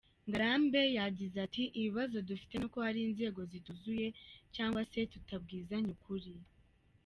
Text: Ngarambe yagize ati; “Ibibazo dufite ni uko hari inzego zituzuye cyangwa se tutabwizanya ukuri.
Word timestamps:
Ngarambe 0.27 0.81
yagize 0.97 1.37
ati; 1.47 1.63
“Ibibazo 1.79 2.15
dufite 2.29 2.53
ni 2.57 2.65
uko 2.67 2.77
hari 2.85 2.99
inzego 3.07 3.39
zituzuye 3.51 4.07
cyangwa 4.55 4.81
se 4.91 4.99
tutabwizanya 5.11 5.89
ukuri. 5.97 6.33